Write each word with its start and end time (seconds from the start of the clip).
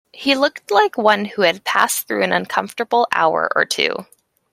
He 0.13 0.33
looked 0.33 0.71
like 0.71 0.97
one 0.97 1.25
who 1.25 1.43
had 1.43 1.63
passed 1.63 2.07
through 2.07 2.23
an 2.23 2.31
uncomfortable 2.31 3.07
hour 3.11 3.51
or 3.55 3.65
two. 3.65 4.07